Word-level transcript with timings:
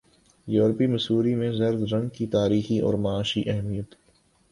یورپی 0.47 0.87
مصوری 0.87 1.33
میں 1.35 1.51
زرد 1.51 1.93
رنگ 1.93 2.09
کی 2.09 2.27
تاریخی 2.27 2.79
اور 2.79 2.93
معاشی 2.93 3.43
اہمیت 3.45 3.95